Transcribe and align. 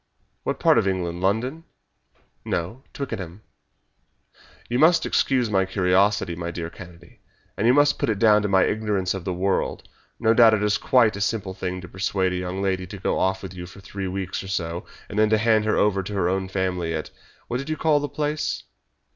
"What 0.41 0.59
part 0.59 0.79
of 0.79 0.87
England 0.87 1.21
London?" 1.21 1.63
"No, 2.43 2.81
Twickenham." 2.91 3.43
"You 4.67 4.79
must 4.79 5.05
excuse 5.05 5.51
my 5.51 5.63
curiosity, 5.65 6.35
my 6.35 6.49
dear 6.49 6.71
Kennedy, 6.71 7.19
and 7.55 7.67
you 7.67 7.73
must 7.75 7.99
put 7.99 8.09
it 8.09 8.17
down 8.17 8.41
to 8.41 8.47
my 8.47 8.63
ignorance 8.63 9.13
of 9.13 9.25
the 9.25 9.31
world. 9.35 9.87
No 10.19 10.33
doubt 10.33 10.55
it 10.55 10.63
is 10.63 10.79
quite 10.79 11.15
a 11.15 11.21
simple 11.21 11.53
thing 11.53 11.81
to 11.81 11.87
persuade 11.87 12.33
a 12.33 12.37
young 12.37 12.63
lady 12.63 12.87
to 12.87 12.97
go 12.97 13.19
off 13.19 13.43
with 13.43 13.53
you 13.53 13.67
for 13.67 13.79
three 13.79 14.07
weeks 14.07 14.41
or 14.41 14.47
so, 14.47 14.87
and 15.07 15.19
then 15.19 15.29
to 15.29 15.37
hand 15.37 15.65
her 15.65 15.77
over 15.77 16.01
to 16.01 16.13
her 16.15 16.27
own 16.27 16.49
family 16.49 16.95
at 16.95 17.11
what 17.47 17.57
did 17.57 17.69
you 17.69 17.77
call 17.77 17.99
the 17.99 18.09
place?" 18.09 18.63